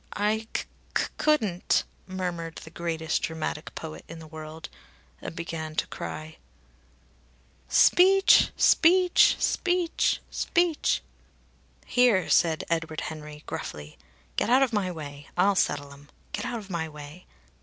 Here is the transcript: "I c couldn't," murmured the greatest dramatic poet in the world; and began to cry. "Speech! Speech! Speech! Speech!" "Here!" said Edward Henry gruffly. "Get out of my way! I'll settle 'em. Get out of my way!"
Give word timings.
"I 0.13 0.47
c 0.97 1.05
couldn't," 1.19 1.83
murmured 2.07 2.55
the 2.55 2.71
greatest 2.71 3.21
dramatic 3.21 3.75
poet 3.75 4.03
in 4.07 4.17
the 4.17 4.25
world; 4.25 4.67
and 5.21 5.35
began 5.35 5.75
to 5.75 5.85
cry. 5.85 6.37
"Speech! 7.69 8.49
Speech! 8.57 9.35
Speech! 9.37 10.19
Speech!" 10.31 11.03
"Here!" 11.85 12.29
said 12.31 12.63
Edward 12.67 13.01
Henry 13.01 13.43
gruffly. 13.45 13.99
"Get 14.37 14.49
out 14.49 14.63
of 14.63 14.73
my 14.73 14.91
way! 14.91 15.27
I'll 15.37 15.53
settle 15.53 15.93
'em. 15.93 16.09
Get 16.31 16.45
out 16.45 16.57
of 16.57 16.71
my 16.71 16.89
way!" 16.89 17.27